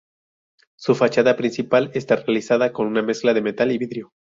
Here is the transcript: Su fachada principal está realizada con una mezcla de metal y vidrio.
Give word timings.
Su 0.77 0.95
fachada 0.95 1.35
principal 1.37 1.91
está 1.93 2.15
realizada 2.15 2.73
con 2.73 2.87
una 2.87 3.03
mezcla 3.03 3.35
de 3.35 3.41
metal 3.43 3.71
y 3.71 3.77
vidrio. 3.77 4.13